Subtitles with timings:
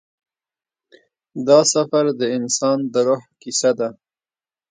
[1.47, 3.89] دا سفر د انسان د روح کیسه ده.